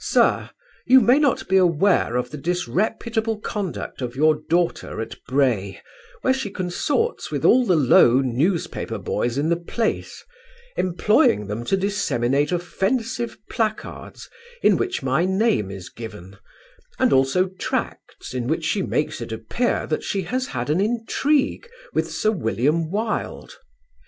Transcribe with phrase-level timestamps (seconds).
[0.00, 0.50] Sir,
[0.86, 5.80] you may not be aware of the disreputable conduct of your daughter at Bray
[6.22, 10.24] where she consorts with all the low newspaper boys in the place,
[10.76, 14.28] employing them to disseminate offensive placards
[14.64, 16.38] in which my name is given,
[16.98, 21.68] and also tracts in which she makes it appear that she has had an intrigue
[21.94, 23.52] with Sir William Wilde.